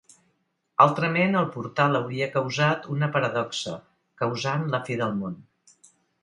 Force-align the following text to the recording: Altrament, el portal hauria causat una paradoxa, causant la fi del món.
Altrament, 0.85 1.35
el 1.41 1.45
portal 1.57 1.99
hauria 1.99 2.29
causat 2.37 2.87
una 2.95 3.11
paradoxa, 3.19 3.75
causant 4.23 4.67
la 4.75 4.81
fi 4.89 4.99
del 5.05 5.15
món. 5.21 5.39